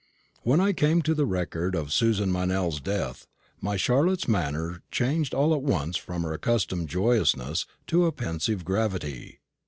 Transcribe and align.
When 0.41 0.59
I 0.59 0.73
came 0.73 1.03
to 1.03 1.13
the 1.13 1.27
record 1.27 1.75
of 1.75 1.93
Susan 1.93 2.31
Meynell's 2.31 2.79
death, 2.81 3.27
my 3.59 3.77
Charlotte's 3.77 4.27
manner 4.27 4.81
changed 4.89 5.35
all 5.35 5.53
at 5.53 5.61
once 5.61 5.95
from 5.95 6.23
her 6.23 6.33
accustomed 6.33 6.89
joyousness 6.89 7.67
to 7.85 8.07
a 8.07 8.11
pensive 8.11 8.65
gravity. 8.65 9.41